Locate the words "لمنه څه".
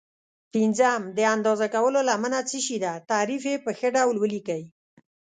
2.09-2.57